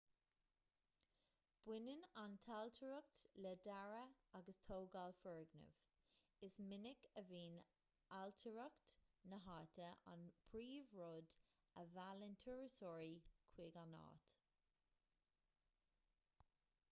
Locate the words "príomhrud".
10.47-11.35